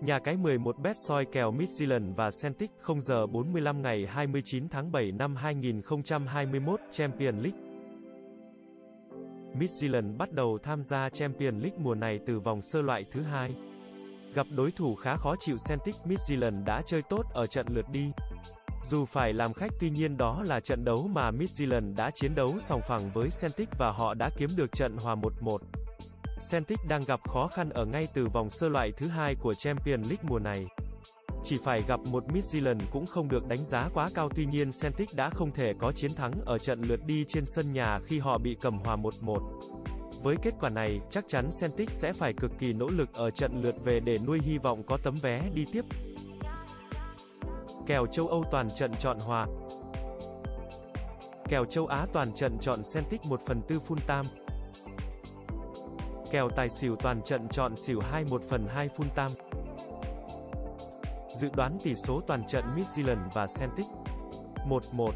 Nhà 0.00 0.18
cái 0.18 0.36
11 0.36 0.78
bet 0.78 0.96
soi 0.96 1.24
kèo 1.24 1.52
Midtjylland 1.52 2.14
và 2.14 2.30
Celtic 2.42 2.70
0 2.80 3.00
giờ 3.00 3.26
45 3.26 3.82
ngày 3.82 4.06
29 4.06 4.68
tháng 4.68 4.92
7 4.92 5.12
năm 5.12 5.36
2021 5.36 6.80
Champion 6.90 7.38
League. 7.38 7.58
Midtjylland 9.54 10.16
bắt 10.16 10.32
đầu 10.32 10.58
tham 10.62 10.82
gia 10.82 11.08
Champion 11.08 11.58
League 11.60 11.78
mùa 11.78 11.94
này 11.94 12.18
từ 12.26 12.40
vòng 12.40 12.62
sơ 12.62 12.82
loại 12.82 13.04
thứ 13.10 13.22
hai. 13.22 13.54
Gặp 14.34 14.46
đối 14.56 14.70
thủ 14.70 14.94
khá 14.94 15.16
khó 15.16 15.34
chịu 15.38 15.56
Celtic, 15.68 15.94
Midtjylland 16.04 16.64
đã 16.64 16.82
chơi 16.86 17.02
tốt 17.02 17.22
ở 17.34 17.46
trận 17.46 17.66
lượt 17.70 17.86
đi. 17.92 18.10
Dù 18.84 19.04
phải 19.04 19.32
làm 19.32 19.52
khách 19.52 19.72
tuy 19.80 19.90
nhiên 19.90 20.16
đó 20.16 20.42
là 20.46 20.60
trận 20.60 20.84
đấu 20.84 21.08
mà 21.12 21.30
Midtjylland 21.30 21.96
đã 21.96 22.10
chiến 22.14 22.34
đấu 22.34 22.48
sòng 22.60 22.80
phẳng 22.88 23.10
với 23.14 23.28
Celtic 23.42 23.68
và 23.78 23.90
họ 23.90 24.14
đã 24.14 24.30
kiếm 24.36 24.48
được 24.56 24.72
trận 24.72 24.96
hòa 25.04 25.14
1-1. 25.14 25.58
Celtic 26.50 26.78
đang 26.88 27.00
gặp 27.06 27.20
khó 27.28 27.46
khăn 27.46 27.70
ở 27.70 27.84
ngay 27.84 28.08
từ 28.14 28.26
vòng 28.32 28.50
sơ 28.50 28.68
loại 28.68 28.92
thứ 28.96 29.08
hai 29.08 29.34
của 29.34 29.54
Champions 29.54 30.08
League 30.08 30.24
mùa 30.28 30.38
này. 30.38 30.66
Chỉ 31.44 31.56
phải 31.64 31.82
gặp 31.88 32.00
một 32.12 32.24
Midtjylland 32.28 32.80
cũng 32.90 33.06
không 33.06 33.28
được 33.28 33.48
đánh 33.48 33.58
giá 33.58 33.88
quá 33.94 34.08
cao 34.14 34.28
tuy 34.36 34.46
nhiên 34.46 34.70
Celtic 34.82 35.08
đã 35.16 35.30
không 35.30 35.50
thể 35.50 35.72
có 35.78 35.92
chiến 35.92 36.10
thắng 36.16 36.32
ở 36.44 36.58
trận 36.58 36.80
lượt 36.80 37.00
đi 37.06 37.24
trên 37.28 37.44
sân 37.46 37.72
nhà 37.72 38.00
khi 38.06 38.18
họ 38.18 38.38
bị 38.38 38.56
cầm 38.60 38.78
hòa 38.78 38.96
1-1. 38.96 39.60
Với 40.22 40.36
kết 40.42 40.54
quả 40.60 40.70
này, 40.70 41.00
chắc 41.10 41.24
chắn 41.28 41.48
Celtic 41.60 41.90
sẽ 41.90 42.12
phải 42.12 42.32
cực 42.32 42.50
kỳ 42.58 42.72
nỗ 42.72 42.86
lực 42.86 43.14
ở 43.14 43.30
trận 43.30 43.62
lượt 43.62 43.74
về 43.84 44.00
để 44.00 44.16
nuôi 44.26 44.40
hy 44.42 44.58
vọng 44.58 44.82
có 44.86 44.98
tấm 45.02 45.14
vé 45.22 45.50
đi 45.54 45.64
tiếp. 45.72 45.84
Kèo 47.86 48.06
châu 48.06 48.28
Âu 48.28 48.44
toàn 48.50 48.68
trận 48.78 48.92
chọn 48.98 49.18
hòa 49.18 49.46
Kèo 51.48 51.64
châu 51.64 51.86
Á 51.86 52.06
toàn 52.12 52.32
trận 52.34 52.58
chọn 52.60 52.78
Celtic 52.94 53.20
1 53.28 53.40
phần 53.46 53.60
4 53.68 53.78
full 53.78 53.96
time. 54.06 54.49
Kèo 56.30 56.48
tài 56.56 56.68
xỉu 56.68 56.96
toàn 56.96 57.22
trận 57.22 57.48
chọn 57.48 57.76
xỉu 57.76 58.00
2 58.10 58.24
1 58.30 58.42
phần 58.48 58.66
2 58.68 58.88
full 58.88 59.08
time. 59.14 59.40
Dự 61.28 61.48
đoán 61.56 61.78
tỷ 61.84 61.94
số 61.94 62.20
toàn 62.26 62.46
trận 62.48 62.64
Midtjylland 62.76 63.30
và 63.34 63.46
Celtic 63.58 63.86
1-1 64.68 65.10